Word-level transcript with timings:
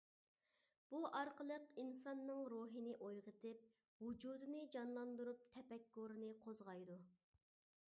بۇ 0.93 1.01
ئارقىلىق 1.19 1.67
ئىنساننىڭ 1.83 2.41
روھىنى 2.55 2.95
ئويغىتىپ، 3.07 4.01
ۋۇجۇدىنى 4.09 4.63
جانلاندۇرۇپ، 4.77 5.49
تەپەككۇرىنى 5.55 6.33
قوزغايدۇ. 6.47 6.99